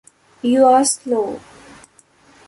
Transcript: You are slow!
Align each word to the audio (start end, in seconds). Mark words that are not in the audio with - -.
You 0.41 0.65
are 0.65 0.83
slow! 0.83 1.39